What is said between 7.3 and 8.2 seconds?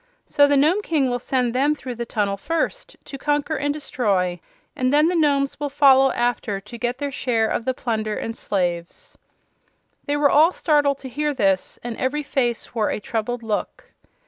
of the plunder